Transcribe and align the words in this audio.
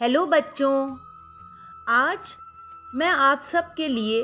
Hello 0.00 0.26
बच्चों, 0.26 0.96
आज 1.88 2.34
मैं 2.94 3.06
आप 3.06 3.42
सबके 3.42 3.88
लिए 3.88 4.22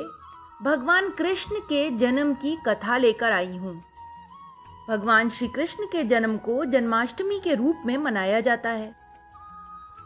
भगवान 0.63 1.09
कृष्ण 1.09 1.59
के 1.59 1.89
जन्म 1.89 2.33
की 2.33 2.55
कथा 2.67 2.97
लेकर 2.97 3.31
आई 3.31 3.57
हूँ। 3.57 3.73
भगवान 4.89 5.29
श्री 5.29 5.47
कृष्ण 5.47 5.85
के 5.85 6.03
जन्म 6.03 6.37
को 6.37 6.65
जन्माष्टमी 6.65 7.39
के 7.39 7.55
रूप 7.55 7.83
में 7.85 7.97
मनाया 7.97 8.39
जाता 8.39 8.69
है। 8.69 8.95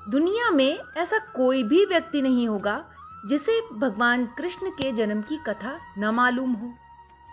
दुनिया 0.09 0.49
में 0.51 0.79
ऐसा 0.97 1.17
कोई 1.35 1.63
भी 1.63 1.85
व्यक्ति 1.85 2.21
नहीं 2.21 2.47
होगा 2.47 2.83
जिसे 3.25 3.61
भगवान 3.73 4.25
कृष्ण 4.37 4.69
के 4.71 4.91
जन्म 4.91 5.21
की 5.21 5.37
कथा 5.37 5.79
न 5.97 6.05
मालूम 6.05 6.53
हो। 6.53 6.73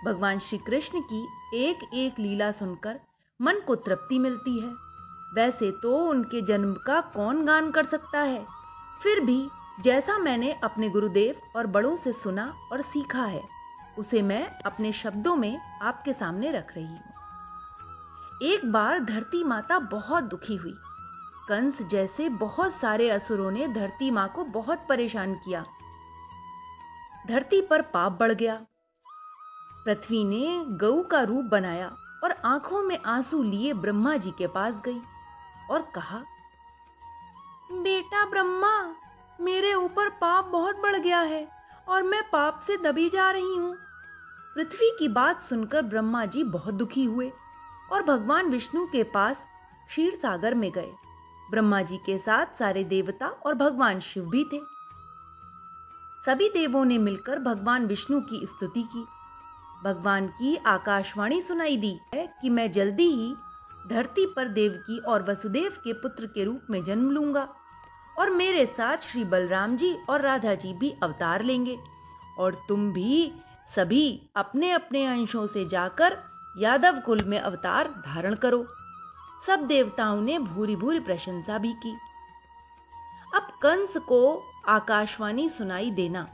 भगवान 0.05 0.39
श्री 0.39 0.59
कृष्ण 0.59 1.01
की 1.13 1.27
एक 1.55 1.91
एक 1.95 2.19
लीला 2.19 2.53
सुनकर 2.53 3.01
मन 3.41 3.61
को 3.67 3.75
तृप्ति 3.75 4.19
मिलती 4.19 4.61
है। 4.61 4.86
वैसे 5.35 5.71
तो 5.71 5.99
उनके 5.99 6.43
जन्म 6.43 6.75
का 6.75 7.01
कौन 7.01 7.45
गान 7.47 7.71
कर 7.71 7.87
सकता 7.87 8.21
है? 8.21 8.47
फिर 9.03 9.21
भी, 9.21 9.49
जैसा 9.81 10.19
मैंने 10.19 10.53
अपने 10.53 10.89
गुरुदेव 10.89 11.59
और 11.59 11.67
बड़ों 11.67 11.97
से 11.97 12.13
सुना 12.13 12.55
और 12.73 12.83
सीखा 12.83 13.23
है, 13.23 13.43
उसे 13.99 14.23
मैं 14.23 14.59
अपने 14.61 14.93
शब्दों 14.93 15.37
में 15.37 15.61
आपके 15.83 16.13
सामने 16.13 16.51
रख 16.51 16.75
रही 16.77 16.87
हूँ। 16.87 17.01
एक 18.43 18.73
बार 18.73 19.01
धरती 19.01 19.45
माता 19.45 19.79
बहुत 19.79 20.25
दुखी 20.25 20.57
हुई। 20.57 20.75
कंस 21.49 21.83
जैसे 21.83 22.29
बहुत 22.29 22.73
सारे 22.73 23.11
असुरों 23.11 23.51
ने 23.51 23.69
धरती 23.69 24.11
माँ 24.11 24.29
को 24.29 24.45
बहुत 24.45 24.87
परेशान 24.89 25.35
किया। 25.35 25.65
धरती 27.29 27.61
पर 27.61 27.83
पाप 27.83 28.13
बढ़ 28.13 28.33
गया। 28.33 28.67
पृथ्वी 29.85 30.25
ने 30.25 30.65
गऊ 30.77 31.03
का 31.03 31.23
रूप 31.23 31.45
बनाया 31.45 31.97
और 32.25 32.31
आँखों 32.31 32.83
में 32.83 32.99
आँसू 33.07 33.43
लिए 33.43 33.73
ब्रह्मा 33.73 34.17
जी 34.17 34.31
के 34.31 34.47
पास 34.47 34.75
गई। 34.85 35.01
और 35.71 35.83
कहा, 35.95 36.19
बेटा 37.73 38.25
ब्रह्मा, 38.25 38.95
मेरे 39.41 39.75
ऊपर 39.75 40.09
पाप 40.09 40.45
बहुत 40.45 40.77
बढ़ 40.77 40.97
गया 40.97 41.21
है 41.21 41.49
और 41.89 42.03
मैं 42.03 42.23
पाप 42.31 42.61
से 42.61 42.77
दबी 42.77 43.09
जा 43.09 43.31
रही 43.31 43.57
हूँ। 43.57 43.75
पृथ्वी 44.55 44.91
की 44.99 45.09
बात 45.09 45.43
सुनकर 45.43 45.83
ब्रह्मा 45.83 46.25
जी 46.25 46.45
बहुत 46.45 46.75
दुखी 46.75 47.05
हुए 47.05 47.33
और 47.93 48.03
भगवान 48.03 48.47
विष्णु 48.47 48.87
के 48.87 49.03
पास 49.03 49.43
क्षीर 49.89 50.13
सागर 50.13 50.55
में 50.55 50.71
गए। 50.73 50.93
ब्रह्मा 51.51 51.83
जी 51.83 51.97
के 51.97 52.19
साथ 52.19 52.59
सारे 52.59 52.85
देवता 52.85 53.27
और 53.27 53.55
भगवान 53.55 54.01
शिव 54.01 54.25
भी 54.25 54.45
थे। 54.45 54.61
सभी 56.27 56.49
देवों 56.49 56.85
ने 56.85 56.99
मिलकर 56.99 57.39
भगवान 57.39 57.87
विष्णु 57.87 58.21
की 58.21 58.47
स्तुति 58.47 58.83
की। 58.83 59.07
भगवान 59.85 60.27
की 60.29 60.57
आकाशवाणी 60.57 61.41
सुनाई 61.43 61.77
दी 61.77 62.01
है 62.15 62.27
कि 62.43 62.51
मैं 62.51 62.71
जल्दी 62.73 63.07
ही 63.07 63.35
धरती 63.87 64.27
पर 64.27 64.49
देवकी 64.49 64.99
और 64.99 65.23
वसुदेव 65.23 65.73
के 65.85 65.93
पुत्र 65.93 66.27
के 66.27 66.45
रूप 66.45 66.67
में 66.71 66.85
जन्म 66.85 67.11
लूँगा 67.11 67.49
और 68.19 68.31
मेरे 68.31 68.67
साथ 68.67 68.97
श्री 68.97 69.25
बलराम 69.25 69.77
जी 69.77 69.97
और 70.09 70.21
राधा 70.21 70.55
जी 70.55 70.73
भी 70.73 70.95
अवतार 71.03 71.43
लेंगे 71.43 71.79
और 72.39 72.55
तुम 72.69 72.93
भी 72.93 73.33
सभी 73.77 74.23
अपने 74.37 74.71
अपने 74.71 75.07
अंशों 75.07 75.47
से 75.47 75.65
जाकर 75.67 76.19
यादव 76.59 77.01
कुल 77.01 77.23
में 77.25 77.39
अवतार 77.41 77.89
धारण 78.07 78.35
करो। 78.35 78.67
सब 79.47 79.67
देवताओं 79.67 80.21
ने 80.21 80.39
भूरी 80.39 80.77
भूरी 80.77 81.01
प्रशंसा 81.01 81.59
भी 81.59 81.73
की। 81.73 81.97
अब 83.35 83.49
कंस 83.63 83.97
को 83.97 84.43
आकाशवाणी 84.69 85.49
सुनाई 85.49 85.91
देना। 85.91 86.27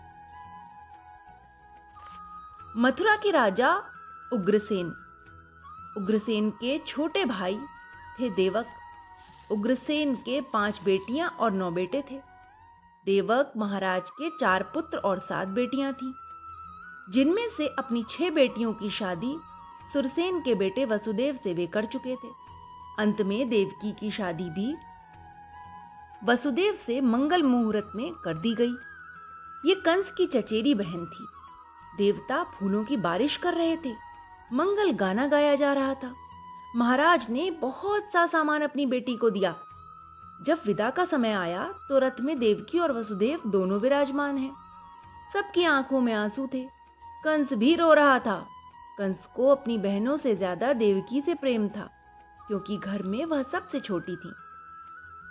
मथुरा 2.76 3.16
के 3.16 3.30
राजा 3.30 3.76
उग्रसेन 4.32 4.92
उग्रसेन 5.96 6.50
के 6.50 6.78
छोटे 6.78 7.24
भाई 7.24 7.58
थे 8.20 8.30
देवक। 8.30 8.66
उग्रसेन 9.50 10.14
के 10.14 10.40
पाँच 10.40 10.80
बेटियाँ 10.84 11.28
और 11.28 11.52
नौ 11.52 11.70
बेटे 11.70 12.04
थे। 12.10 12.20
देवक 13.06 13.52
महाराज 13.56 14.10
के 14.10 14.30
चार 14.30 14.62
पुत्र 14.62 14.98
और 14.98 15.18
सात 15.18 15.48
बेटियाँ 15.48 15.92
थीं। 15.92 16.12
जिनमें 17.10 17.48
से 17.56 17.66
अपनी 17.66 18.04
छह 18.10 18.30
बेटियों 18.30 18.72
की 18.72 18.90
शादी 18.90 19.36
सुरसेन 19.92 20.40
के 20.40 20.54
बेटे 20.54 20.84
वसुदेव 20.84 21.34
से 21.34 21.54
वे 21.54 21.66
कर 21.66 21.84
चुके 21.84 22.16
थे। 22.16 22.28
अंत 22.98 23.22
में 23.22 23.48
देवकी 23.48 23.92
की 23.92 24.10
शादी 24.10 24.50
भी 24.50 24.76
वसुदेव 26.24 26.74
से 26.74 27.00
मंगल 27.00 27.42
मुहूर्त 27.42 27.92
में 27.94 28.12
कर 28.14 28.38
दी 28.38 28.54
गई। 28.54 28.74
ये 29.64 29.74
कंस 29.74 30.10
की 30.10 30.26
चचेरी 30.26 30.74
बहन 30.74 31.06
थी। 31.06 31.26
देवता 31.96 32.44
फूलों 32.44 32.84
की 32.84 32.96
बारिश 32.96 33.36
कर 33.36 33.54
रहे 33.54 33.76
थे। 33.76 34.11
मंगल 34.52 34.90
गाना 34.92 35.26
गाया 35.26 35.54
जा 35.56 35.72
रहा 35.72 35.94
था। 35.94 36.14
महाराज 36.74 37.26
ने 37.30 37.50
बहुत 37.52 38.10
सा 38.12 38.26
सामान 38.26 38.62
अपनी 38.62 38.86
बेटी 38.86 39.14
को 39.16 39.30
दिया। 39.30 39.54
जब 40.40 40.60
विदा 40.66 40.90
का 40.90 41.04
समय 41.04 41.32
आया 41.32 41.64
तो 41.88 41.98
रथ 41.98 42.20
में 42.20 42.38
देवकी 42.38 42.78
और 42.78 42.92
वसुदेव 42.92 43.42
दोनों 43.46 43.80
विराजमान 43.80 44.38
हैं। 44.38 44.52
सबकी 45.32 45.64
आँखों 45.66 46.00
में 46.00 46.12
आँसू 46.14 46.46
थे। 46.54 46.64
कंस 47.24 47.52
भी 47.54 47.74
रो 47.76 47.92
रहा 47.94 48.18
था। 48.18 48.36
कंस 48.98 49.26
को 49.26 49.48
अपनी 49.48 49.78
बहनों 49.80 50.16
से 50.16 50.34
ज़्यादा 50.36 50.72
देवकी 50.74 51.20
से 51.20 51.34
प्रेम 51.34 51.68
था, 51.68 51.88
क्योंकि 52.48 52.76
घर 52.76 53.02
में 53.04 53.24
वह 53.24 53.42
सबसे 53.44 53.80
छोटी 53.80 54.16
थी। 54.16 54.32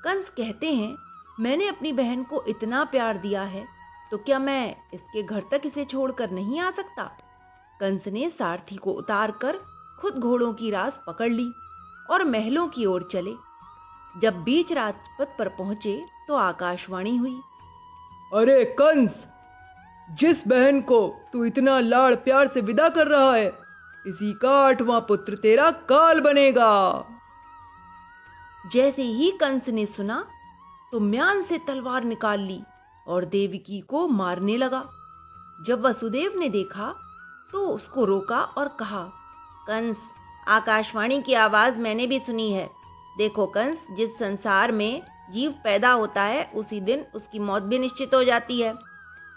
कंस 0.04 0.30
कहते 0.30 0.74
हैं, 0.74 0.96
मैंने 1.40 1.68
अपनी 1.68 1.92
बहन 1.94 2.24
को 2.24 2.44
इतना 2.48 2.84
प्यार 2.86 3.18
दिया 3.20 3.42
है 3.44 3.66
तो 4.12 4.18
क्या 4.20 4.40
मैं 4.40 4.76
इसके 4.94 5.24
घर 5.24 5.44
तक 5.52 5.62
इसे 5.66 5.86
छोड़कर 5.86 6.32
नहीं 6.32 6.60
आ 6.60 6.72
सकता? 6.72 7.12
कंस 7.82 8.08
ने 8.08 8.30
सारथी 8.30 8.76
को 8.76 8.92
उतारकर 8.94 9.58
खुद 10.00 10.18
घोड़ों 10.20 10.54
की 10.54 10.70
रास 10.72 11.00
पकड़ 11.08 11.30
ली 11.30 11.52
और 12.10 12.24
महलों 12.26 12.68
की 12.68 12.86
ओर 12.86 13.08
चले। 13.12 13.34
जब 14.16 14.44
बीच 14.44 14.72
राजपथ 14.74 15.38
पर 15.40 15.50
पहुँचे 15.50 15.94
तो 16.28 16.36
आकाशवाणी 16.36 17.16
हुई 17.18 17.40
अरे 18.32 18.64
कंस 18.80 19.26
जिस 20.10 20.48
बहन 20.48 20.82
को 20.82 21.00
तू 21.34 21.44
इतना 21.46 21.80
लाड़ 21.80 22.16
प्यार 22.22 22.48
से 22.48 22.62
विदा 22.62 22.88
कर 22.90 23.08
रहा 23.08 23.34
है 23.34 23.48
इसी 24.06 24.32
का 24.34 24.52
आठवां 24.60 25.02
पुत्र 25.02 25.36
तेरा 25.38 25.70
काल 25.90 26.20
बनेगा। 26.20 26.72
जैसे 28.72 29.04
ही 29.04 29.30
कंस 29.42 29.70
ने 29.70 29.86
सुना 29.88 30.24
तो 30.92 31.00
म्यान 31.00 31.44
से 31.44 31.58
तलवार 31.68 32.04
निकाल 32.04 32.40
ली 32.40 32.62
और 33.08 33.26
देवकी 33.28 33.80
को 33.90 34.08
मारने 34.10 34.58
लगा। 34.58 34.84
जब 35.60 35.82
वसुदेव 35.82 36.40
ने 36.40 36.50
देखा 36.50 36.94
तो 37.54 37.68
उसको 37.68 38.06
रोका 38.06 38.42
और 38.58 38.68
कहा, 38.80 39.02
कंस, 39.68 39.98
आकाशवाणी 40.48 41.22
की 41.22 41.34
आवाज़ 41.36 41.80
मैंने 41.82 42.08
भी 42.08 42.20
सुनी 42.20 42.52
है। 42.52 42.70
देखो 43.18 43.46
कंस, 43.48 43.86
जिस 43.92 44.18
संसार 44.20 44.72
में 44.72 45.02
जीव 45.32 45.52
पैदा 45.64 45.92
होता 45.92 46.24
है, 46.24 46.44
उसी 46.56 46.80
दिन 46.82 47.06
उसकी 47.16 47.40
मौत 47.40 47.64
भी 47.64 47.80
निश्चित 47.80 48.14
हो 48.14 48.24
जाती 48.24 48.60
है। 48.62 48.74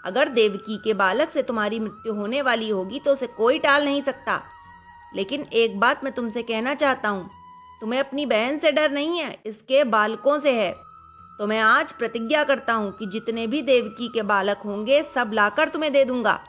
अगर 0.03 0.29
देवकी 0.29 0.77
के 0.77 0.93
बालक 0.93 1.29
से 1.29 1.43
तुम्हारी 1.43 1.79
मृत्यु 1.79 2.13
होने 2.13 2.41
वाली 2.41 2.69
होगी 2.69 2.99
तो 2.99 3.11
उसे 3.11 3.27
कोई 3.27 3.59
टाल 3.59 3.85
नहीं 3.85 4.01
सकता। 4.01 4.41
लेकिन 5.15 5.45
एक 5.53 5.79
बात 5.79 6.03
मैं 6.03 6.13
तुमसे 6.13 6.43
कहना 6.43 6.73
चाहता 6.73 7.09
हूँ, 7.09 7.29
तुम्हें 7.81 7.99
अपनी 7.99 8.25
बहन 8.25 8.59
से 8.59 8.71
डर 8.71 8.91
नहीं 8.91 9.19
है, 9.19 9.37
इसके 9.45 9.83
बालकों 9.83 10.39
से 10.39 10.51
है। 10.53 10.71
तो 11.39 11.47
मैं 11.47 11.59
आज 11.59 11.93
प्रतिज्ञा 11.93 12.43
करता 12.43 12.73
हूँ 12.73 12.91
कि 12.91 13.05
जितने 13.05 13.47
भी 13.47 13.61
देवकी 13.61 14.07
के 14.07 14.21
बालक 14.23 14.57
होंगे, 14.57 15.01
सब 15.15 15.31
लाकर 15.33 15.69
तुम्हें 15.69 15.91
दे 15.93 16.03
दूँगा। 16.05 16.39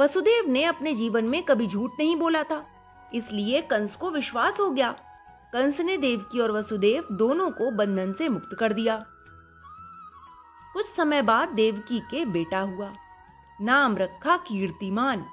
वसुदेव 0.00 0.44
ने 0.48 0.64
अपने 0.64 0.94
जीवन 0.94 1.24
में 1.24 1.42
कभी 1.42 1.66
झूठ 1.66 1.90
नहीं 1.98 2.16
बोला 2.16 2.42
था। 2.42 2.66
इसलिए 3.14 3.62
कंस 3.62 3.96
को 3.96 4.10
विश्वास 4.10 4.60
हो 4.60 4.70
गया। 4.70 4.92
कंस 5.52 5.80
ने 5.80 5.96
देवकी 5.96 6.40
और 6.40 6.52
वसुदेव 6.52 7.04
दोनों 7.12 7.50
को 7.50 7.70
बंधन 7.70 8.12
से 8.12 8.28
मुक्त 8.28 8.56
कर 8.58 8.72
दिया। 8.72 9.06
कुछ 10.72 10.86
समय 10.86 11.22
बाद 11.22 11.48
देवकी 11.48 12.00
के 12.00 12.24
बेटा 12.24 12.60
हुआ। 12.60 12.92
नाम 13.60 13.96
रखा 13.96 14.36
कीर्तिमान। 14.36 15.26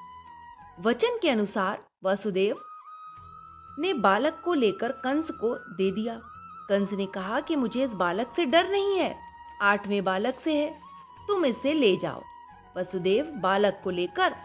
वचन 0.81 1.19
के 1.21 1.29
अनुसार 1.29 1.83
वसुदेव 2.05 2.57
ने 3.79 3.93
बालक 3.93 4.41
को 4.45 4.53
लेकर 4.53 4.91
कंस 4.91 5.31
को 5.31 5.75
दे 5.75 5.91
दिया। 5.91 6.21
कंस 6.69 6.91
ने 6.91 7.05
कहा 7.05 7.39
कि 7.39 7.55
मुझे 7.55 7.83
इस 7.83 7.93
बालक 7.93 8.33
से 8.35 8.45
डर 8.45 8.69
नहीं 8.69 8.97
है। 8.97 9.19
आठवें 9.61 10.03
बालक 10.03 10.39
से 10.39 10.55
है। 10.55 10.81
तुम 11.27 11.45
इसे 11.45 11.73
ले 11.73 11.97
जाओ। 11.97 12.23
वसुदेव 12.77 13.25
बालक 13.25 13.81
को 13.83 13.89
लेकर 13.89 14.35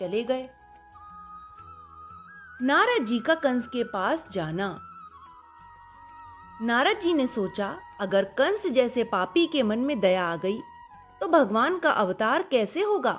चले 0.00 0.22
गए। 0.24 0.48
नारद 2.62 3.04
जी 3.04 3.18
का 3.18 3.34
कंस 3.34 3.66
के 3.66 3.84
पास 3.84 4.24
जाना। 4.32 4.78
नारद 6.62 6.98
जी 6.98 7.12
ने 7.14 7.26
सोचा, 7.26 7.76
अगर 8.00 8.24
कंस 8.38 8.66
जैसे 8.66 9.04
पापी 9.04 9.46
के 9.46 9.62
मन 9.62 9.78
में 9.78 10.00
दया 10.00 10.24
आ 10.24 10.36
गई 10.36 10.60
तो 11.20 11.28
भगवान 11.28 11.78
का 11.78 11.90
अवतार 11.90 12.42
कैसे 12.42 12.82
होगा? 12.82 13.18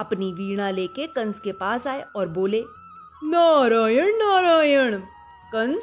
अपनी 0.00 0.32
वीणा 0.32 0.70
लेके 0.70 1.06
कंस 1.06 1.40
के 1.40 1.52
पास 1.52 1.86
आए 1.86 2.00
और 2.16 2.28
बोले, 2.28 2.62
नारायण 3.24 4.16
नारायण, 4.16 4.98
कंस, 5.52 5.82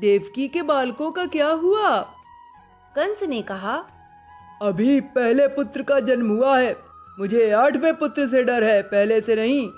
देवकी 0.00 0.48
के 0.48 0.62
बालकों 0.62 1.10
का 1.10 1.26
क्या 1.26 1.48
हुआ? 1.48 1.98
कंस 2.94 3.22
ने 3.22 3.42
कहा, 3.42 3.76
अभी 4.62 5.00
पहले 5.00 5.48
पुत्र 5.48 5.82
का 5.82 6.00
जन्म 6.00 6.30
हुआ 6.30 6.58
है। 6.58 6.85
मुझे 7.18 7.50
आठवें 7.50 7.94
पुत्र 7.96 8.26
से 8.28 8.42
डर 8.44 8.64
है 8.64 8.82
पहले 8.82 9.20
से 9.20 9.34
नहीं। 9.36 9.68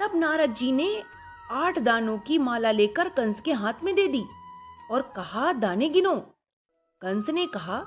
तब 0.00 0.10
नारद 0.14 0.54
जी 0.54 0.72
ने 0.72 1.02
आठ 1.50 1.78
दानों 1.78 2.18
की 2.18 2.38
माला 2.38 2.70
लेकर 2.70 3.08
कंस 3.08 3.40
के 3.40 3.52
हाथ 3.52 3.84
में 3.84 3.94
दे 3.94 4.06
दी 4.08 4.24
और 4.90 5.02
कहा 5.16 5.52
दाने 5.52 5.88
गिनो। 5.88 6.14
कंस 7.02 7.28
ने 7.30 7.46
कहा 7.46 7.82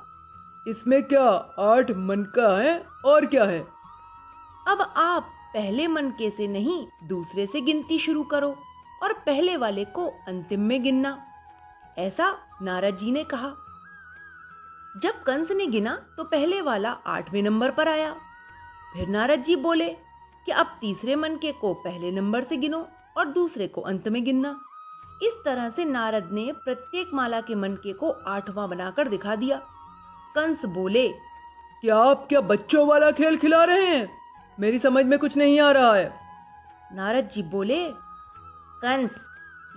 इसमें 0.68 1.04
क्या 1.04 1.24
आठ 1.60 1.92
मन 1.92 2.24
का 2.36 2.58
है 2.58 2.86
और 3.06 3.26
क्या 3.26 3.44
है? 3.44 3.60
अब 4.68 4.94
आप 4.98 5.30
पहले 5.54 5.88
मन 5.88 6.10
के 6.10 6.30
से 6.30 6.48
नहीं 6.48 6.88
दूसरे 7.08 7.46
से 7.46 7.62
गिनती 7.62 8.00
शुरू 8.00 8.24
करो 8.24 8.56
और 9.04 9.14
पहले 9.14 9.58
वाले 9.58 9.86
को 9.86 10.08
अंतिम 10.28 10.62
में 10.62 10.84
गिनना। 10.84 11.18
ऐसा 11.98 12.38
नारद 12.62 12.98
जी 12.98 13.12
ने 13.12 13.24
कहा। 13.24 13.54
जब 14.98 15.24
कंस 15.24 15.52
ने 15.52 15.68
गिना 15.68 15.96
तो 16.18 16.24
पहले 16.24 16.62
वाला 16.62 16.92
आठवें 16.92 17.42
नंबर 17.44 17.72
पर 17.72 17.88
आया। 17.88 18.16
फिर 18.94 19.08
नारद 19.08 19.40
जी 19.40 19.56
बोले 19.56 19.90
कि 20.46 20.52
अब 20.52 20.78
तीसरे 20.82 21.16
मनके 21.16 21.52
को 21.52 21.74
पहले 21.74 22.12
नंबर 22.12 22.44
से 22.44 22.58
गिनो 22.58 22.88
और 23.18 23.26
दूसरे 23.26 23.68
को 23.68 23.82
अंत 23.82 24.08
में 24.08 24.24
गिनना। 24.26 24.60
इस 25.24 25.34
तरह 25.46 25.70
से 25.70 25.86
नारद 25.86 26.30
ने 26.32 26.52
प्रत्येक 26.52 27.10
माला 27.14 27.42
के 27.42 27.56
मनके 27.56 27.94
को 27.94 28.10
आठवां 28.10 28.70
बनाकर 28.70 29.08
दिखा 29.08 29.36
दिया। 29.36 29.58
कंस 30.36 30.66
बोले 30.66 31.08
क्या 31.82 31.98
आप 31.98 32.26
क्या 32.30 32.42
बच्चों 32.42 32.88
वाला 32.88 33.12
खेल 33.12 33.38
खिला 33.38 33.64
रहे 33.64 33.86
हैं? 33.86 34.10
मेरी 34.60 34.80
समझ 34.80 35.06
में 35.06 35.20
कुछ 35.20 35.38
नहीं 35.38 35.60
आ 35.60 35.72
रहा 35.72 35.94
है। 35.94 36.14
नारद 36.94 37.28
जी 37.28 37.44
बोले 37.44 37.90
कंस 38.82 39.20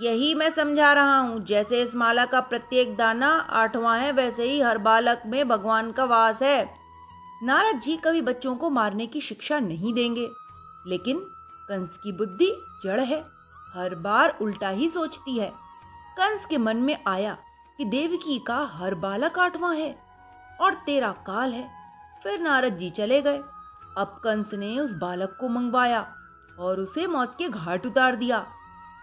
यही 0.02 0.34
मैं 0.34 0.50
समझा 0.50 0.92
रहा 0.92 1.18
हूँ। 1.18 1.44
जैसे 1.44 1.82
इस 1.82 1.94
माला 1.94 2.24
का 2.24 2.40
प्रत्येक 2.40 2.96
दाना 2.96 3.28
आठवां 3.34 4.00
है 4.00 4.12
वैसे 4.12 4.44
ही 4.44 4.60
हर 4.60 4.78
बालक 4.78 5.22
में 5.26 5.48
भगवान 5.48 5.92
का 5.92 6.04
वास 6.04 6.42
है। 6.42 6.75
नारद 7.42 7.80
जी 7.80 7.96
कभी 7.96 8.20
बच्चों 8.20 8.56
को 8.56 8.70
मारने 8.70 9.06
की 9.06 9.20
शिक्षा 9.20 9.58
नहीं 9.58 9.94
देंगे। 9.94 10.30
लेकिन 10.86 11.18
कंस 11.68 11.96
की 11.96 12.12
बुद्धि 12.12 12.62
जड़ 12.84 13.00
है, 13.00 13.24
हर 13.74 13.94
बार 13.94 14.38
उल्टा 14.42 14.68
ही 14.68 14.90
सोचती 14.90 15.38
है। 15.38 15.50
कंस 16.18 16.46
के 16.46 16.58
मन 16.58 16.76
में 16.76 17.04
आया 17.06 17.38
कि 17.78 17.84
देवकी 17.84 18.38
का 18.38 18.70
हर 18.72 18.94
बालक 18.94 19.38
आठवां 19.38 19.76
है 19.76 19.98
और 20.60 20.74
तेरा 20.74 21.12
काल 21.12 21.52
है। 21.52 21.70
फिर 22.22 22.40
नारद 22.40 22.76
जी 22.76 22.90
चले 22.90 23.22
गए। 23.22 23.38
अब 23.98 24.20
कंस 24.24 24.54
ने 24.54 24.78
उस 24.78 24.92
बालक 24.92 25.36
को 25.40 25.48
मंगवाया 25.48 26.14
और 26.58 26.80
उसे 26.80 27.06
मौत 27.06 27.34
के 27.38 27.48
घाट 27.48 27.86
उतार 27.86 28.16
दिया। 28.16 28.46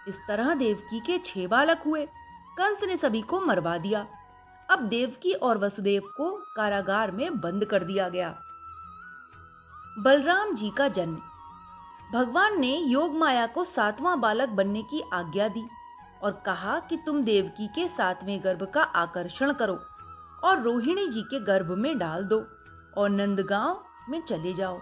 इस 0.08 0.16
तरह 0.28 0.54
देवकी 0.54 1.00
के 1.00 1.18
छह 1.18 1.48
बालक 1.48 1.84
हुए। 1.86 2.06
कंस 2.58 2.84
ने 2.84 2.98
सभी 2.98 3.22
को 3.22 3.42
मरवा 3.42 3.78
दिया। 3.78 4.08
अब 4.74 4.80
देवकी 4.80 5.34
और 5.34 5.58
वसुदेव 5.58 6.02
को 6.18 6.30
कारागार 6.56 7.12
में 7.12 7.40
बंद 7.40 7.66
कर 7.66 7.84
दिया 7.84 8.10
गया। 8.10 8.30
बलराम 10.00 10.56
जी 10.56 10.70
का 10.70 10.88
जन्म। 10.88 11.18
भगवान 12.14 12.60
ने 12.60 12.78
योग 12.78 13.16
माया 13.16 13.46
को 13.48 13.64
सातवां 13.64 14.22
बालक 14.22 14.50
बनने 14.50 14.81
की 14.81 15.02
आज्ञा 15.14 15.48
दी 15.48 15.64
और 16.24 16.31
कहा 16.46 16.80
कि 16.80 16.98
तुम 16.98 17.24
देवकी 17.24 17.68
के 17.68 17.88
सातवें 17.88 18.44
गर्भ 18.44 18.64
का 18.74 18.84
आकर्षण 18.84 19.54
करो 19.54 19.80
और 20.44 20.62
रोहिणी 20.62 21.08
जी 21.08 21.22
के 21.22 21.40
गर्भ 21.40 21.72
में 21.78 21.98
डाल 21.98 22.24
दो 22.24 22.44
और 22.98 23.10
नंदगांव 23.10 23.84
में 24.10 24.22
चले 24.22 24.54
जाओ 24.54 24.80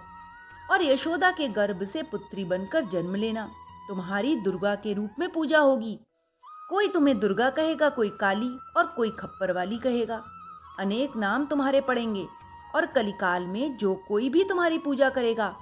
और 0.71 0.83
यशोदा 0.83 1.31
के 1.31 1.47
गर्भ 1.47 1.87
से 1.93 2.03
पुत्री 2.03 2.45
बनकर 2.45 2.85
जन्म 2.85 3.15
लेना। 3.15 3.45
तुम्हारी 3.87 4.35
दुर्गा 4.35 4.75
के 4.75 4.93
रूप 4.93 5.19
में 5.19 5.29
पूजा 5.31 5.59
होगी। 5.59 5.99
कोई 6.71 6.87
तुम्हें 6.87 7.19
दुर्गा 7.19 7.49
कहेगा, 7.49 7.87
कोई 7.89 8.09
काली 8.09 8.49
और 8.77 8.85
कोई 8.87 9.09
खप्पर 9.11 9.51
वाली 9.51 9.77
कहेगा। 9.77 10.21
अनेक 10.79 11.15
नाम 11.15 11.45
तुम्हारे 11.45 11.81
पड़ेंगे 11.81 12.25
और 12.75 12.85
कलिकाल 12.85 13.47
में 13.47 13.77
जो 13.77 13.93
कोई 14.07 14.29
भी 14.29 14.43
तुम्हारी 14.43 14.77
पूजा 14.77 15.09
करेगा, 15.09 15.55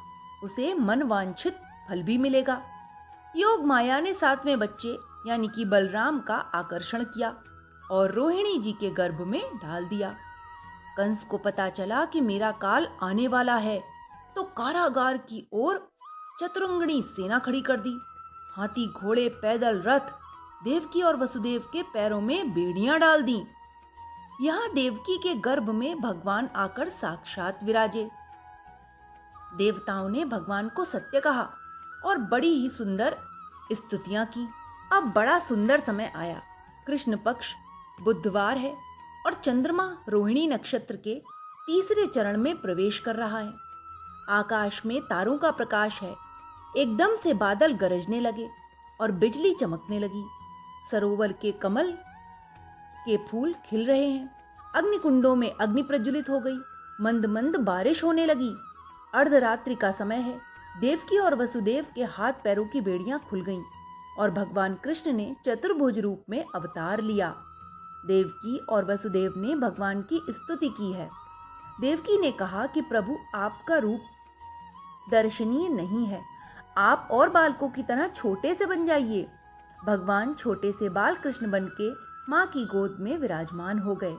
उसे 0.43 0.73
मन 0.73 1.03
वांछित 1.03 1.57
फल 1.89 2.03
भी 2.03 2.17
मिलेगा। 2.17 2.61
योग 3.33 3.65
माया 3.65 3.99
ने 3.99 4.13
सातवें 4.13 4.59
बच्चे, 4.59 4.95
यानी 5.27 5.47
कि 5.47 5.65
बलराम 5.65 6.19
का 6.19 6.35
आकर्षण 6.35 7.03
किया 7.05 7.35
और 7.91 8.11
रोहिणी 8.11 8.57
जी 8.59 8.71
के 8.71 8.89
गर्भ 8.91 9.25
में 9.27 9.41
डाल 9.55 9.85
दिया। 9.87 10.15
कंस 10.97 11.23
को 11.23 11.37
पता 11.39 11.69
चला 11.71 12.05
कि 12.05 12.21
मेरा 12.21 12.51
काल 12.61 12.87
आने 13.03 13.27
वाला 13.27 13.55
है 13.57 13.81
तो 14.35 14.43
कारागार 14.57 15.17
की 15.19 15.45
ओर 15.53 15.85
चतुरंगणी 16.39 17.01
सेना 17.07 17.39
खड़ी 17.39 17.61
कर 17.61 17.77
दी। 17.79 17.99
हाथी 18.53 18.87
घोड़े, 18.93 19.29
पैदल, 19.31 19.83
रथ 19.85 20.17
देवकी 20.63 21.01
और 21.01 21.17
वसुदेव 21.17 21.69
के 21.73 21.83
पैरों 21.83 22.21
में 22.21 22.53
बेड़ियाँ 22.53 22.99
डाल 22.99 23.21
दी। 23.21 23.43
यहाँ 24.41 24.73
देवकी 24.73 25.17
के 25.17 25.33
गर्भ 25.35 25.69
में 25.69 25.99
भगवान 26.01 26.49
आकर 26.55 26.89
साक्षात 26.89 27.63
विराजे। 27.63 28.09
देवताओं 29.57 30.09
ने 30.09 30.25
भगवान 30.25 30.69
को 30.69 30.85
सत्य 30.85 31.19
कहा 31.19 31.49
और 32.05 32.17
बड़ी 32.17 32.53
ही 32.53 32.69
सुंदर 32.69 33.17
स्तुतियाँ 33.71 34.25
की। 34.25 34.47
अब 34.93 35.11
बड़ा 35.13 35.39
सुंदर 35.39 35.79
समय 35.79 36.13
आया। 36.15 36.41
कृष्ण 36.87 37.17
पक्ष, 37.17 37.53
बुधवार 38.01 38.57
है 38.57 38.75
और 39.25 39.33
चंद्रमा 39.33 39.97
रोहिणी 40.09 40.47
नक्षत्र 40.47 40.95
के 40.95 41.15
तीसरे 41.65 42.07
चरण 42.07 42.37
में 42.37 42.55
प्रवेश 42.61 42.99
कर 42.99 43.15
रहा 43.15 43.39
है। 43.39 43.53
आकाश 44.29 44.81
में 44.85 45.01
तारों 45.01 45.37
का 45.37 45.51
प्रकाश 45.51 46.01
है। 46.01 46.15
एकदम 46.77 47.15
से 47.15 47.33
बादल 47.33 47.73
गरजने 47.73 48.19
लगे 48.19 48.49
और 49.01 49.11
बिजली 49.11 49.53
चमकने 49.53 49.99
लगी। 49.99 50.25
सरोवर 50.91 51.31
के 51.31 51.51
कमल 51.51 51.91
के 53.05 53.17
फूल 53.17 53.55
खिल 53.65 53.85
रहे 53.85 54.07
हैं। 54.07 54.35
अग्निकुंडों 54.75 55.35
में 55.35 55.51
अग्नि 55.61 55.83
प्रज्वलित 55.83 56.29
हो 56.29 56.39
गई। 56.39 56.57
मंद 57.01 57.25
मंद 57.25 57.55
बारिश 57.55 58.03
होने 58.03 58.25
लगी। 58.25 58.55
अर्धरात्रि 59.13 59.75
का 59.75 59.91
समय 59.91 60.15
है। 60.15 60.39
देवकी 60.79 61.17
और 61.17 61.35
वसुदेव 61.35 61.85
के 61.95 62.03
हाथ 62.03 62.33
पैरों 62.43 62.65
की 62.65 62.81
बेड़ियाँ 62.81 63.19
खुल 63.19 63.41
गईं 63.41 63.61
और 64.19 64.31
भगवान 64.31 64.75
कृष्ण 64.75 65.13
ने 65.13 65.35
चतुर्भुज 65.45 65.99
रूप 65.99 66.23
में 66.29 66.45
अवतार 66.55 67.01
लिया। 67.01 67.35
देवकी 68.05 68.57
और 68.57 68.85
वसुदेव 68.85 69.33
ने 69.37 69.55
भगवान 69.55 70.01
की 70.01 70.21
स्तुति 70.29 70.69
की 70.69 70.91
है। 70.93 71.09
देवकी 71.81 72.17
ने 72.17 72.31
कहा 72.31 72.65
कि 72.65 72.81
प्रभु 72.81 73.17
आपका 73.35 73.77
रूप 73.77 73.99
दर्शनीय 75.11 75.69
नहीं 75.69 76.05
है। 76.05 76.21
आप 76.77 77.07
और 77.11 77.29
बालकों 77.29 77.69
की 77.69 77.83
तरह 77.83 78.07
छोटे 78.07 78.55
से 78.55 78.65
बन 78.65 78.85
जाइए। 78.85 79.27
भगवान 79.85 80.33
छोटे 80.33 80.71
से 80.71 80.89
बाल 80.89 81.15
कृष्ण 81.15 81.51
बन 81.51 81.71
के 81.81 81.91
माँ 82.29 82.47
की 82.47 82.65
गोद 82.65 82.97
में 82.99 83.17
विराजमान 83.17 83.79
हो 83.79 83.95
गए। 83.95 84.17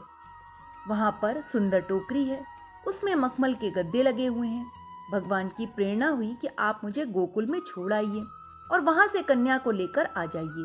वहाँ 0.89 1.19
पर 1.23 1.43
सुंदर 1.43 1.81
टोकरी 1.81 2.25
है, 2.25 2.45
उसमें 2.87 3.15
मखमल 3.15 3.55
के 3.55 3.71
गद्दे 3.71 4.03
लगे 4.03 4.27
हुए 4.27 4.49
हैं। 4.49 4.71
भगवान 5.12 5.49
की 5.49 5.67
प्रेरणा 5.67 6.09
हुई 6.09 6.39
कि 6.41 6.49
आप 6.59 6.81
मुझे 6.85 7.07
गोकुल 7.07 7.47
में 7.47 7.61
छोड़ 7.61 7.93
आइए 7.93 8.25
और 8.73 8.81
वहाँ 8.81 9.07
से 9.09 9.23
कन्या 9.23 9.59
को 9.59 9.71
लेकर 9.71 10.07
आ 10.07 10.27
जाइए। 10.27 10.65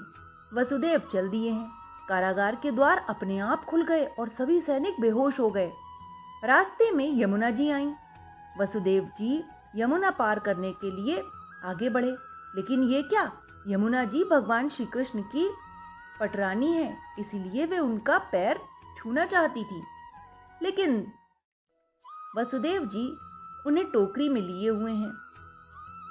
वसुदेव 0.54 1.00
चल 1.00 1.30
दिए 1.30 1.52
हैं। 1.52 1.72
कारागार 2.10 2.56
के 2.56 2.72
द्वार 2.72 3.06
अपने 3.10 3.40
आप 3.40 3.66
खुल 3.66 3.84
गए 3.84 4.06
और 4.06 4.30
सभी 4.30 4.62
सैनिक 4.62 5.02
बेहोश 5.02 5.40
हो 5.40 5.50
गए। 5.50 5.72
रास्ते 6.44 6.92
में 6.92 7.22
यमुना 7.22 7.50
जी 7.50 7.70
आई। 7.70 7.94
वसुदेव 8.60 9.04
जी 9.04 9.44
यमुना 9.76 10.12
पार 10.12 10.40
करने 10.40 10.72
के 10.72 10.92
लिए 10.92 11.24
आगे 11.66 11.90
बढ़े। 11.90 12.12
लेकिन 12.56 12.84
ये 12.84 13.04
क्या? 13.04 13.32
यमुना 13.66 14.04
जी 14.06 14.24
भगवान 14.24 14.68
श्री 14.70 14.86
कृष्ण 14.86 15.22
की 15.26 15.48
पटरानी 16.20 16.72
है, 16.74 16.98
इसीलिए 17.20 17.66
वे 17.66 17.78
उनका 17.80 18.18
पैर 18.32 18.60
छूना 18.98 19.26
चाहती 19.26 19.64
थी। 19.64 19.82
लेकिन 20.62 21.06
वसुदेव 22.38 22.86
जी 22.86 23.06
उन्हें 23.68 23.86
टोकरी 23.92 24.28
में 24.30 24.42
लिए 24.42 24.70
हुए 24.70 24.92
हैं, 24.92 25.12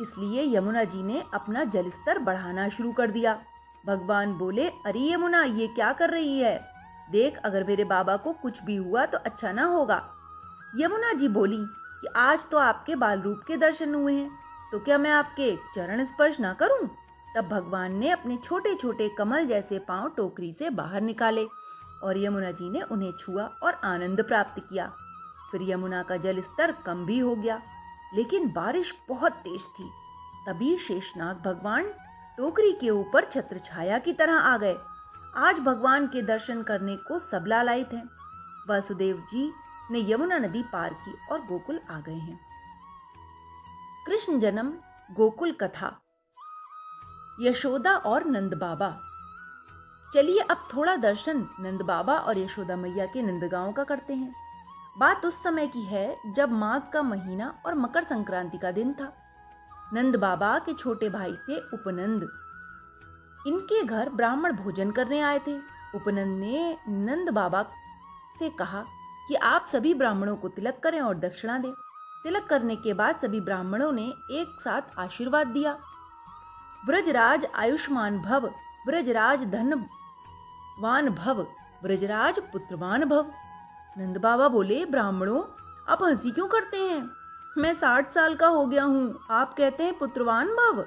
इसलिए 0.00 0.44
यमुना 0.56 0.84
जी 0.84 1.02
ने 1.02 1.22
अपना 1.34 1.64
जल 1.66 1.90
स्तर 1.90 2.18
बढ़ाना 2.20 2.68
शुरू 2.68 2.92
कर 2.92 3.10
दिया। 3.10 3.38
भगवान 3.84 4.32
बोले, 4.32 4.68
अरे 4.86 5.08
यमुना, 5.08 5.42
ये 5.42 5.66
क्या 5.68 5.92
कर 5.92 6.10
रही 6.10 6.38
है? 6.38 6.56
देख, 7.10 7.36
अगर 7.36 7.64
मेरे 7.64 7.84
बाबा 7.84 8.16
को 8.16 8.32
कुछ 8.32 8.62
भी 8.64 8.76
हुआ 8.76 9.06
तो 9.06 9.18
अच्छा 9.20 9.52
ना 9.52 9.64
होगा। 9.66 10.02
यमुना 10.76 11.12
जी 11.12 11.28
बोली, 11.30 11.58
कि 12.00 12.06
आज 12.16 12.46
तो 12.50 12.58
आपके 12.58 12.96
बाल 12.96 13.20
रूप 13.20 13.42
के 13.46 13.56
दर्शन 13.56 13.94
हुए 13.94 14.14
हैं 14.14 14.30
तो 14.72 14.78
क्या 14.80 14.98
मैं 14.98 15.10
आपके 15.12 15.54
चरण 15.74 16.04
स्पर्श 16.04 16.40
ना 16.40 16.52
करूँ? 16.52 16.88
तब 17.34 17.48
भगवान 17.48 17.94
ने 17.94 18.10
अपने 18.10 18.36
छोटे 18.36 18.74
छोटे 18.74 19.08
कमल 19.08 19.46
जैसे 19.46 19.78
पाँव 19.78 20.08
टोकरी 20.08 20.54
से 20.58 20.70
बाहर 20.70 21.00
निकाले 21.00 21.44
और 22.04 22.18
यमुना 22.18 22.50
जी 22.50 22.70
ने 22.70 22.80
उन्हें 22.82 23.12
छुआ 23.12 23.44
और 23.62 23.80
आनंद 23.84 24.22
प्राप्त 24.22 24.60
किया। 24.60 24.86
फिर 25.50 25.62
यमुना 25.62 26.02
का 26.02 26.16
जल 26.16 26.40
स्तर 26.40 26.72
कम 26.86 27.04
भी 27.06 27.18
हो 27.18 27.34
गया, 27.36 27.60
लेकिन 28.14 28.48
बारिश 28.52 28.94
बहुत 29.08 29.32
तेज 29.32 29.66
थी। 29.66 29.90
तभी 30.46 30.76
शेषनाग 30.78 31.36
भगवान 31.36 31.92
टोकरी 32.38 32.72
के 32.72 32.90
ऊपर 32.90 33.24
छत्र 33.24 33.58
छाया 33.58 33.98
की 33.98 34.12
तरह 34.12 34.34
आ 34.34 34.56
गए। 34.58 34.76
आज 35.36 35.60
भगवान 35.60 36.06
के 36.06 36.22
दर्शन 36.22 36.62
करने 36.62 36.96
को 36.96 37.18
सब 37.18 37.44
लालायित 37.46 37.92
हैं। 37.92 38.08
वासुदेव 38.68 39.24
जी 39.30 39.52
ने 39.90 40.04
यमुना 40.12 40.38
नदी 40.38 40.62
पार 40.62 40.94
की 40.94 41.14
और 41.32 41.40
गोकुल 41.40 41.80
आ 41.90 42.00
गए 42.00 42.14
हैं। 42.14 42.38
कृष्ण 44.06 44.38
जन्म, 44.38 44.72
गोकुल 45.10 45.52
कथा। 45.52 45.96
यशोदा 47.40 47.96
और 47.96 48.24
नंद 48.24 48.54
बाबा। 48.54 49.00
चलिए 50.14 50.38
अब 50.38 50.68
थोड़ा 50.74 50.96
दर्शन 50.96 51.46
नंद 51.60 51.82
बाबा 51.82 52.16
और 52.18 52.38
यशोदा 52.38 52.76
मैया 52.76 53.06
के 53.06 53.22
नंदगांव 53.22 53.72
का 53.72 53.84
करते 53.84 54.14
हैं। 54.14 54.34
बात 54.98 55.26
उस 55.26 55.42
समय 55.42 55.66
की 55.66 55.82
है 55.82 56.16
जब 56.34 56.52
माघ 56.52 56.80
का 56.92 57.02
महीना 57.02 57.62
और 57.66 57.74
मकर 57.74 58.04
संक्रांति 58.04 58.58
का 58.58 58.70
दिन 58.70 58.92
था। 58.92 59.12
नंद 59.92 60.16
बाबा 60.16 60.58
के 60.58 60.74
छोटे 60.74 61.08
भाई 61.08 61.32
थे 61.32 61.58
उपनंद। 61.58 62.28
इनके 63.46 63.82
घर 63.82 64.08
ब्राह्मण 64.08 64.52
भोजन 64.52 64.90
करने 64.90 65.20
आए 65.20 65.38
थे। 65.38 65.56
उपनंद 65.94 66.40
ने 66.40 66.78
नंद 66.88 67.30
बाबा 67.30 67.62
से 68.38 68.50
कहा 68.50 68.84
कि 69.28 69.34
आप 69.34 69.66
सभी 69.66 69.94
ब्राह्मणों 69.94 70.36
को 70.36 70.48
तिलक 70.48 70.78
करें 70.82 71.00
और 71.00 71.14
दक्षिणा 71.14 71.58
दें। 71.58 71.72
तिलक 72.22 72.46
करने 72.46 72.76
के 72.76 72.92
बाद 72.92 73.16
सभी 73.16 73.40
ब्राह्मणों 73.40 73.92
ने 73.92 74.06
एक 74.30 74.60
साथ 74.64 74.98
आशीर्वाद 74.98 75.46
दिया। 75.46 75.78
ब्रजराज 76.86 77.46
आयुष्मान 77.54 78.18
भव, 78.18 78.46
ब्रजराज 78.86 79.44
धनवान 79.50 81.08
भव, 81.10 81.42
ब्रजराज 81.82 82.38
पुत्रवान 82.52 83.04
भव। 83.04 83.30
नंद 83.96 84.16
बाबा 84.16 84.48
बोले, 84.48 84.84
ब्राह्मणों, 84.84 85.42
आप 85.88 86.02
हँसी 86.02 86.30
क्यों 86.30 86.48
करते 86.48 86.78
हैं? 86.78 87.08
मैं 87.56 87.72
साठ 87.74 88.12
साल 88.12 88.34
का 88.34 88.46
हो 88.46 88.64
गया 88.66 88.84
हूँ, 88.84 89.18
आप 89.30 89.54
कहते 89.54 89.84
हैं 89.84 89.98
पुत्रवान 89.98 90.48
भव। 90.48 90.84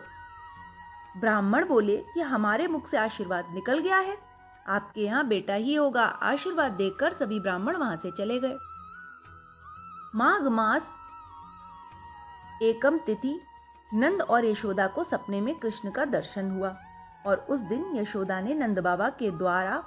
ब्राह्मण 1.15 1.65
बोले 1.65 1.97
कि 2.13 2.21
हमारे 2.21 2.67
मुख 2.67 2.87
से 2.87 2.97
आशीर्वाद 2.97 3.45
निकल 3.53 3.79
गया 3.79 3.97
है, 3.97 4.17
आपके 4.65 5.01
यहाँ 5.01 5.27
बेटा 5.27 5.53
ही 5.55 5.75
होगा, 5.75 6.03
आशीर्वाद 6.03 6.71
देकर 6.73 7.13
सभी 7.13 7.39
ब्राह्मण 7.39 7.75
वहाँ 7.75 7.95
से 7.95 8.11
चले 8.11 8.39
गए। 8.39 8.57
माघ 10.15 10.41
मास, 10.43 10.87
एकम 12.61 12.97
तिथि 12.97 13.39
नंद 13.93 14.21
और 14.21 14.45
यशोदा 14.45 14.87
को 14.87 15.03
सपने 15.03 15.41
में 15.41 15.55
कृष्ण 15.55 15.91
का 15.91 16.05
दर्शन 16.05 16.51
हुआ 16.51 16.77
और 17.27 17.37
उस 17.37 17.59
दिन 17.59 17.95
यशोदा 17.95 18.41
ने 18.41 18.53
नंद 18.53 18.79
बाबा 18.79 19.09
के 19.09 19.31
द्वारा 19.31 19.83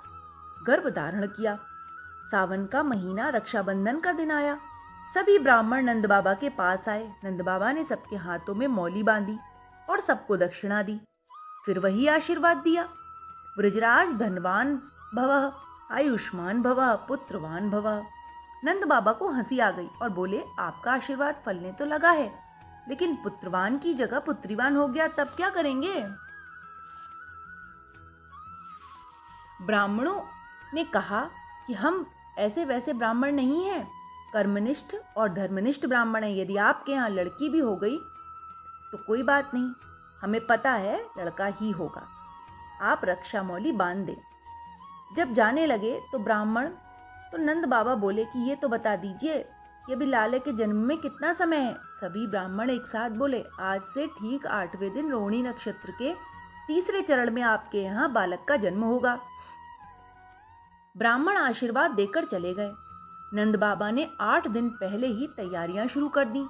गर्भ 0.66 0.94
धारण 0.94 1.26
किया। 1.26 1.58
सावन 2.30 2.66
का 2.66 2.82
महीना 2.82 3.28
रक्षाबंधन 3.28 4.00
का 4.00 4.12
दिन 4.12 4.30
आया। 4.30 4.58
सभी 5.14 5.38
ब्राह्मण 5.38 5.84
नंद 5.84 6.06
बाबा 6.06 6.34
के 6.34 6.48
पास 6.48 6.88
आए। 6.88 7.12
नंद 7.24 7.40
बाबा 7.40 7.72
ने 7.72 7.84
सबके 7.84 8.16
हाथों 8.16 8.54
में 8.54 8.66
मौली 8.66 9.02
बांधी 9.02 9.38
और 9.90 10.00
सबको 10.00 10.36
दक्षिणा 10.36 10.82
दी। 10.82 11.00
फिर 11.66 11.78
वही 11.78 12.06
आशीर्वाद 12.06 12.56
दिया। 12.56 12.88
ब्रजराज 13.58 14.08
धनवान 14.08 14.76
भव, 15.14 15.52
आयुष्मान 15.92 16.62
भव, 16.62 16.96
पुत्रवान 16.96 17.70
भव। 17.70 18.04
नंद 18.64 18.84
बाबा 18.84 19.12
को 19.12 19.28
हँसी 19.28 19.58
आ 19.58 19.70
गई 19.70 19.88
और 20.02 20.10
बोले, 20.10 20.44
आपका 20.58 20.92
आशीर्वाद 20.92 21.42
फलने 21.46 21.72
तो 21.72 21.84
लगा 21.84 22.10
है। 22.10 22.49
लेकिन 22.88 23.14
पुत्रवान 23.14 23.78
की 23.78 23.94
जगह 23.94 24.18
पुत्रीवान 24.20 24.76
हो 24.76 24.86
गया, 24.88 25.06
तब 25.08 25.28
क्या 25.36 25.50
करेंगे? 25.50 26.00
ब्राह्मणों 29.60 30.20
ने 30.74 30.84
कहा 30.84 31.22
कि 31.66 31.74
हम 31.74 32.04
ऐसे 32.38 32.64
वैसे 32.64 32.92
ब्राह्मण 32.92 33.32
नहीं 33.32 33.64
हैं, 33.64 33.86
कर्मनिष्ठ 34.32 34.94
और 35.16 35.32
धर्मनिष्ठ 35.32 35.86
ब्राह्मण 35.86 36.24
हैं। 36.24 36.30
यदि 36.32 36.56
आपके 36.58 36.92
यहाँ 36.92 37.08
लड़की 37.10 37.48
भी 37.48 37.58
हो 37.58 37.76
गई 37.76 37.96
तो 38.92 38.98
कोई 38.98 39.22
बात 39.22 39.50
नहीं, 39.54 39.70
हमें 40.20 40.40
पता 40.46 40.72
है 40.72 40.98
लड़का 41.18 41.46
ही 41.54 41.70
होगा। 41.70 42.06
आप 42.82 43.00
रक्षा 43.04 43.42
मौली 43.42 43.72
बाँध 43.74 44.06
दें। 44.06 44.16
जब 45.16 45.32
जाने 45.32 45.66
लगे 45.66 45.98
तो 46.12 46.18
ब्राह्मण 46.18 46.68
तो 47.32 47.38
नंद 47.38 47.64
बाबा 47.66 47.94
बोले 47.96 48.24
कि 48.24 48.48
ये 48.48 48.54
तो 48.56 48.68
बता 48.68 48.94
दीजिए 48.96 49.38
कि 49.86 49.92
अभी 49.92 50.06
लाले 50.06 50.38
के 50.38 50.52
जन्म 50.56 50.76
में 50.86 50.96
कितना 50.98 51.32
समय 51.34 51.58
है। 51.58 51.89
सभी 52.00 52.26
ब्राह्मण 52.26 52.70
एक 52.70 52.86
साथ 52.86 53.10
बोले, 53.10 53.44
आज 53.60 53.82
से 53.82 54.06
ठीक 54.06 54.46
आठवें 54.46 54.92
दिन 54.92 55.10
रोहिणी 55.10 55.42
नक्षत्र 55.42 55.90
के 55.90 56.14
तीसरे 56.66 57.02
चरण 57.02 57.30
में 57.30 57.42
आपके 57.42 57.82
यहाँ 57.82 58.12
बालक 58.12 58.44
का 58.48 58.56
जन्म 58.56 58.84
होगा। 58.84 59.18
ब्राह्मण 60.96 61.36
आशीर्वाद 61.36 61.90
देकर 61.90 62.24
चले 62.24 62.54
गए। 62.54 62.72
नंद 63.34 63.56
बाबा 63.56 63.90
ने 63.90 64.10
आठ 64.20 64.48
दिन 64.48 64.68
पहले 64.68 65.06
ही 65.06 65.26
तैयारियाँ 65.26 65.86
शुरू 65.86 66.08
कर 66.08 66.24
दी। 66.24 66.46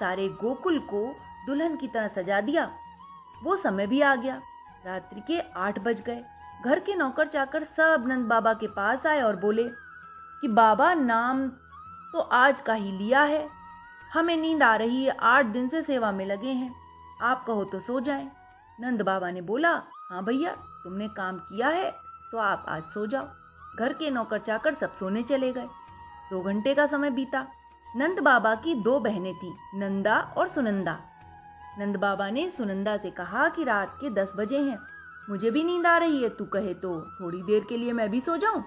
सारे 0.00 0.28
गोकुल 0.28 0.78
को 0.78 1.14
दुल्हन 1.46 1.76
की 1.76 1.88
तरह 1.88 2.08
सजा 2.08 2.40
दिया। 2.40 2.70
वो 3.44 3.56
समय 3.56 3.86
भी 3.86 4.00
आ 4.00 4.14
गया। 4.14 4.40
रात्रि 4.86 5.20
के 5.20 5.40
आठ 5.40 5.78
बज 5.78 6.00
गए। 6.00 6.24
घर 6.64 6.80
के 6.80 6.94
नौकर 6.94 7.26
चाकर 7.26 7.64
सब 7.64 8.04
नंद 8.06 8.26
बाबा 8.26 8.54
के 8.54 8.66
पास 8.66 9.06
आए 9.06 9.22
और 9.22 9.36
बोले 9.36 9.64
कि, 10.40 10.48
बाबा, 10.48 10.94
नाम 10.94 11.48
तो 12.12 12.18
आज 12.18 12.60
का 12.60 12.74
ही 12.74 12.92
लिया 12.92 13.22
है। 13.22 13.65
हमें 14.12 14.36
नींद 14.36 14.62
आ 14.62 14.74
रही 14.76 15.04
है, 15.04 15.16
आठ 15.20 15.46
दिन 15.46 15.68
से 15.68 15.82
सेवा 15.82 16.10
में 16.12 16.24
लगे 16.26 16.50
हैं। 16.50 16.74
आप 17.22 17.44
कहो 17.46 17.64
तो 17.64 17.80
सो 17.80 18.00
जाएँ। 18.00 18.30
नंद 18.78 19.02
बाबा 19.02 19.30
ने 19.30 19.40
बोला 19.40 19.70
हाँ 20.10 20.22
भैया, 20.24 20.50
तुमने 20.84 21.08
काम 21.08 21.38
किया 21.38 21.68
है 21.68 21.90
तो 22.32 22.38
आप 22.38 22.64
आज 22.68 22.82
सो 22.84 23.06
जाओ। 23.06 23.26
घर 23.78 23.92
के 23.92 24.10
नौकर 24.10 24.38
चाकर 24.38 24.74
सब 24.74 24.94
सोने 24.94 25.22
चले 25.22 25.52
गए। 25.52 25.66
दो 26.30 26.40
घंटे 26.42 26.74
का 26.74 26.86
समय 26.86 27.10
बीता। 27.10 27.46
नंद 27.88 28.20
बाबा 28.20 28.54
की 28.54 28.74
दो 28.74 28.98
बहनें 29.00 29.34
थी, 29.34 29.52
नंदा 29.74 30.18
और 30.36 30.48
सुनंदा। 30.48 30.98
नंद 31.78 31.96
बाबा 31.96 32.28
ने 32.30 32.48
सुनंदा 32.50 32.96
से 32.96 33.10
कहा 33.10 33.48
कि 33.48 33.64
रात 33.64 33.96
के 34.00 34.10
दस 34.10 34.32
बजे 34.36 34.58
हैं। 34.60 34.78
मुझे 35.30 35.50
भी 35.50 35.62
नींद 35.64 35.86
आ 35.86 35.96
रही 35.98 36.22
है, 36.22 36.28
तू 36.28 36.44
कहे 36.44 36.74
तो 36.74 37.00
थोड़ी 37.20 37.42
देर 37.42 37.64
के 37.68 37.76
लिए 37.76 37.92
मैं 37.92 38.10
भी 38.10 38.20
सो 38.20 38.36
जाऊँ? 38.36 38.64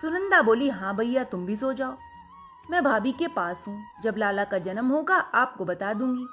सुनंदा 0.00 0.42
बोली 0.42 0.68
हाँ 0.68 0.96
भैया, 0.96 1.24
तुम 1.24 1.46
भी 1.46 1.56
सो 1.56 1.72
जाओ। 1.72 1.96
मैं 2.70 2.84
भाभी 2.84 3.12
के 3.12 3.28
पास 3.28 3.64
हूँ। 3.68 3.82
जब 4.02 4.14
लाला 4.16 4.44
का 4.44 4.58
जन्म 4.58 4.86
होगा, 4.86 5.16
आपको 5.16 5.64
बता 5.64 5.92
दूँगी। 5.92 6.26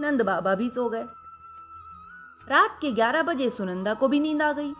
नंद 0.00 0.22
बाबा 0.22 0.54
भी 0.54 0.70
सो 0.70 0.88
गए। 0.88 1.04
रात 2.48 2.78
के 2.80 2.92
ग्यारह 2.92 3.22
बजे 3.22 3.50
सुनंदा 3.50 3.94
को 3.94 4.08
भी 4.08 4.20
नींद 4.20 4.42
आ 4.42 4.52
गई। 4.52 4.74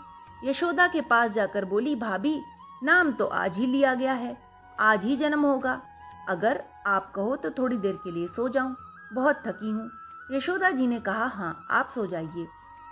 यशोदा 0.44 0.88
के 0.88 1.00
पास 1.00 1.30
जाकर 1.30 1.64
बोली, 1.64 1.96
भाभी, 1.96 2.42
नाम 2.82 3.12
तो 3.12 3.26
आज 3.26 3.58
ही 3.58 3.66
लिया 3.66 3.94
गया 3.94 4.12
है। 4.12 4.38
आज 4.80 5.04
ही 5.04 5.16
जन्म 5.16 5.40
होगा। 5.40 5.82
अगर 6.28 6.64
आप 6.86 7.12
कहो 7.14 7.36
तो 7.36 7.50
थोड़ी 7.50 7.76
देर 7.76 7.94
के 8.04 8.10
लिए 8.10 8.28
सो 8.28 8.48
जाऊँ। 8.48 8.76
बहुत 9.12 9.42
थकी 9.46 9.70
हूँ। 9.70 9.90
यशोदा 10.32 10.70
जी 10.70 10.86
ने 10.86 11.00
कहा, 11.00 11.26
हाँ, 11.26 11.66
आप 11.70 11.88
सो 11.88 12.06
जाइए। 12.06 12.48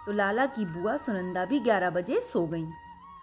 तो 0.06 0.12
लाला 0.12 0.46
की 0.46 0.64
बुआ 0.64 0.96
सुनंदा 0.96 1.44
भी 1.44 1.60
11 1.60 1.90
बजे 1.90 2.20
सो 2.20 2.46
गई। 2.46 2.64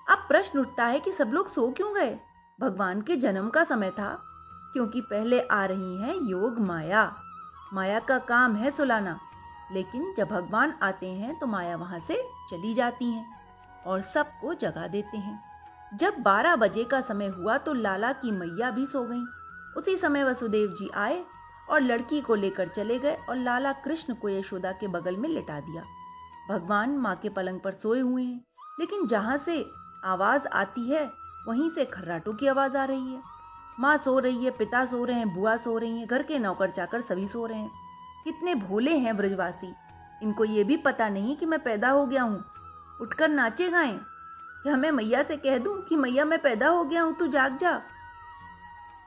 अब 0.09 0.17
प्रश्न 0.17 0.59
उठता 0.59 0.85
है 0.85 0.99
कि 0.99 1.11
सब 1.11 1.27
लोग 1.27 1.49
सो 1.49 1.71
क्यों 1.71 1.95
गए? 1.95 2.19
भगवान 2.59 3.01
के 3.01 3.15
जन्म 3.15 3.49
का 3.49 3.63
समय 3.63 3.91
था। 3.91 4.26
क्योंकि 4.73 5.01
पहले 5.01 5.41
आ 5.41 5.65
रही 5.65 5.97
है 5.97 6.29
योग 6.29 6.59
माया। 6.59 7.15
माया 7.73 7.99
का 7.99 8.19
काम 8.19 8.55
है 8.55 8.71
सुलाना। 8.71 9.19
लेकिन 9.71 10.13
जब 10.17 10.27
भगवान 10.27 10.73
आते 10.81 11.07
हैं 11.07 11.39
तो 11.39 11.47
माया 11.47 11.75
वहाँ 11.75 11.99
से 11.99 12.23
चली 12.51 12.73
जाती 12.73 13.05
है 13.05 13.25
और 13.87 14.01
सबको 14.01 14.53
जगा 14.53 14.87
देते 14.87 15.17
हैं। 15.17 15.43
जब 15.93 16.13
12 16.19 16.55
बजे 16.55 16.83
का 16.83 17.01
समय 17.01 17.27
हुआ 17.27 17.57
तो 17.57 17.73
लाला 17.73 18.11
की 18.11 18.31
मैया 18.31 18.71
भी 18.71 18.85
सो 18.85 19.03
गईं। 19.03 19.25
उसी 19.77 19.97
समय 19.97 20.23
वसुदेव 20.23 20.69
जी 20.69 20.89
आए 20.89 21.25
और 21.69 21.81
लड़की 21.81 22.21
को 22.21 22.35
लेकर 22.35 22.67
चले 22.67 22.99
गए 22.99 23.17
और 23.29 23.35
लाला 23.35 23.71
कृष्ण 23.71 24.13
को 24.13 24.29
यशोदा 24.29 24.71
के 24.71 24.87
बगल 24.87 25.17
में 25.17 25.29
लिटा 25.29 25.59
दिया। 25.59 25.83
भगवान 26.49 26.89
माँ 26.89 27.15
के 27.15 27.29
पलंग 27.29 27.59
पर 27.59 27.73
सोए 27.73 27.99
हुए 27.99 28.23
हैं, 28.23 28.45
लेकिन 28.79 29.07
जहाँ 29.07 29.37
से 29.37 29.65
आवाज़ 30.05 30.47
आती 30.47 30.89
है, 30.89 31.11
वहीं 31.47 31.69
से 31.69 31.85
खर्राटों 31.85 32.33
की 32.33 32.47
आवाज़ 32.47 32.77
आ 32.77 32.85
रही 32.85 33.13
है। 33.13 33.36
माँ 33.79 33.97
सो 33.97 34.19
रही 34.19 34.45
है, 34.45 34.51
पिता 34.51 34.85
सो 34.85 35.05
रहे 35.05 35.15
हैं, 35.15 35.35
बुआ 35.35 35.57
सो 35.57 35.77
रही 35.77 35.99
हैं, 35.99 36.07
घर 36.07 36.23
के 36.23 36.39
नौकर 36.39 36.69
चाकर 36.69 37.01
सभी 37.01 37.27
सो 37.27 37.45
रहे 37.45 37.57
हैं। 37.57 37.71
कितने 38.23 38.55
भोले 38.55 38.97
हैं 38.97 39.17
ब्रजवासी। 39.17 39.75
इनको 40.23 40.45
ये 40.45 40.63
भी 40.63 40.77
पता 40.77 41.09
नहीं 41.09 41.37
कि 41.37 41.45
मैं 41.45 41.63
पैदा 41.63 41.89
हो 41.89 42.05
गया 42.05 42.23
हूँ। 42.23 42.45
उठकर 43.01 43.29
नाचे 43.29 43.69
गाएँ। 43.69 43.97
क्या 44.63 44.75
मैं 44.75 44.91
मैया 44.91 45.23
से 45.23 45.37
कह 45.37 45.57
दूँ 45.57 45.81
कि 45.81 45.95
मैया 45.95 46.25
मैं 46.25 46.41
पैदा 46.41 46.67
हो 46.67 46.83
गया 46.83 47.01
हूँ, 47.01 47.15
तू 47.15 47.27
जाग 47.27 47.57
जा। 47.57 47.81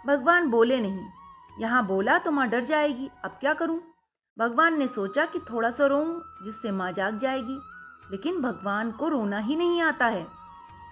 भगवान 0.06 0.50
बोले 0.50 0.80
नहीं। 0.80 1.06
यहाँ 1.58 1.86
बोला 1.86 2.18
तो 2.18 2.30
माँ 2.30 2.48
डर 2.48 2.64
जाएगी। 2.64 3.10
अब 3.24 3.30
क्या 3.30 3.54
करूँ? 3.54 3.80
भगवान 4.38 4.78
ने 4.78 4.88
सोचा 4.88 5.24
कि 5.24 5.38
थोड़ा 5.38 5.70
सा 5.70 5.86
रोऊं, 5.86 6.20
जिससे 6.44 6.70
माँ 6.70 6.92
जाग 6.92 7.18
जाएगी। 7.18 7.60
लेकिन 8.10 8.40
भगवान 8.40 8.90
को 8.90 9.08
रोना 9.08 9.38
ही 9.38 9.56
नहीं 9.56 9.82
आता 9.82 10.06
है। 10.06 10.26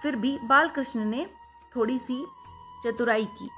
फिर 0.03 0.15
भी 0.15 0.39
बालकृष्ण 0.43 1.05
ने 1.05 1.29
थोड़ी 1.75 1.99
सी 1.99 2.27
चतुराई 2.85 3.25
की। 3.25 3.49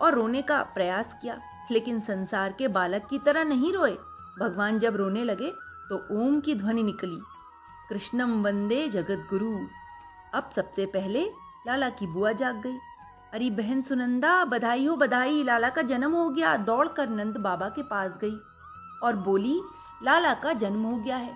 और 0.00 0.14
रोने 0.14 0.42
का 0.42 0.62
प्रयास 0.74 1.14
किया, 1.22 1.38
लेकिन 1.70 2.00
संसार 2.00 2.52
के 2.52 2.68
बालक 2.68 3.06
की 3.10 3.18
तरह 3.18 3.44
नहीं 3.44 3.72
रोए। 3.72 3.96
भगवान 4.40 4.78
जब 4.78 4.96
रोने 4.96 5.24
लगे 5.24 5.50
तो 5.90 5.96
ओम 6.16 6.40
की 6.40 6.54
ध्वनि 6.54 6.82
निकली। 6.82 7.18
कृष्णम 7.90 8.42
वंदे 8.42 8.88
जगत 8.88 9.26
गुरु 9.30 9.56
अब 10.34 10.50
सबसे 10.56 10.86
पहले 10.86 11.24
लाला 11.66 11.88
की 11.90 12.06
बुआ 12.06 12.32
जाग 12.32 12.56
गई। 12.56 12.76
अरे 13.32 13.48
बहन 13.50 13.80
सुनंदा, 13.82 14.44
बधाई 14.44 14.86
हो, 14.86 14.96
बधाई। 14.96 15.42
लाला 15.42 15.68
का 15.68 15.82
जन्म 15.82 16.12
हो 16.12 16.28
गया। 16.30 16.56
दौड़कर 16.56 17.08
नंद 17.08 17.36
बाबा 17.36 17.68
के 17.68 17.82
पास 17.82 18.10
गई 18.20 18.36
और 19.02 19.16
बोली, 19.16 19.60
लाला 20.02 20.34
का 20.34 20.52
जन्म 20.52 20.82
हो 20.82 20.96
गया 20.96 21.16
है। 21.16 21.32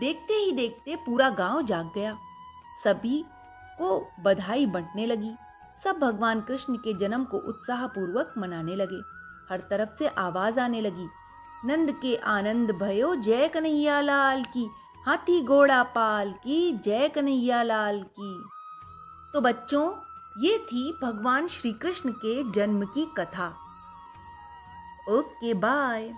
देखते 0.00 0.34
ही 0.34 0.52
देखते 0.52 0.96
पूरा 0.96 1.30
गाँव 1.30 1.62
जाग 1.62 1.90
गया। 1.94 2.16
सभी 2.84 3.24
को 3.78 4.08
बधाई 4.20 4.66
बंटने 4.66 5.06
लगी। 5.06 5.32
सब 5.84 5.98
भगवान 5.98 6.40
कृष्ण 6.40 6.76
के 6.76 6.94
जन्म 6.94 7.24
को 7.24 7.38
उत्साहपूर्वक 7.38 8.34
मनाने 8.38 8.76
लगे। 8.76 9.00
हर 9.50 9.60
तरफ़ 9.70 9.90
से 9.98 10.06
आवाज़ 10.06 10.60
आने 10.60 10.80
लगी। 10.80 11.08
नंद 11.64 11.92
के 11.92 12.16
आनंद 12.16 12.70
भयो 12.70 13.14
जय 13.14 13.48
कन्हैया 13.48 14.00
लाल 14.00 14.44
की। 14.44 14.70
हाथी 15.06 15.44
घोड़ा 15.44 15.82
पाल 15.82 16.32
की 16.32 16.72
जय 16.72 17.08
कन्हैया 17.08 17.62
लाल 17.62 18.02
की। 18.20 18.44
तो 19.32 19.40
बच्चों, 19.40 19.94
ये 20.38 20.58
थी 20.58 20.98
भगवान 21.02 21.46
श्री 21.46 21.72
कृष्ण 21.72 22.10
के 22.10 22.52
जन्म 22.52 22.84
की 22.84 23.14
कथा। 23.16 23.56
Okay, 25.08 25.54
bye. 25.54 26.14